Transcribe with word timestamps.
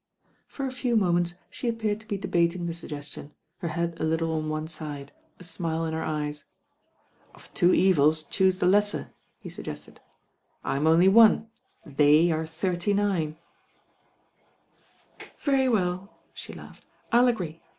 For 0.47 0.65
a 0.65 0.71
few 0.71 0.95
moments 0.95 1.35
she 1.51 1.67
appeared 1.67 1.99
to 1.99 2.07
be 2.07 2.17
debating 2.17 2.65
the 2.65 2.73
suggestion, 2.73 3.35
her 3.57 3.67
head 3.67 3.99
a 3.99 4.03
little 4.03 4.33
on 4.33 4.49
one 4.49 4.67
side, 4.67 5.11
a 5.39 5.43
smile 5.43 5.85
m 5.85 5.91
ner 5.91 6.01
eyes. 6.01 6.45
;'Of 7.35 7.53
two 7.53 7.71
evils 7.71 8.23
choose 8.23 8.57
the 8.57 8.65
lesser," 8.65 9.13
he 9.37 9.47
suggested. 9.47 9.99
1 10.63 10.77
m 10.77 10.87
only 10.87 11.07
one, 11.07 11.49
they 11.85 12.31
are 12.31 12.45
thirty^iine." 12.45 13.37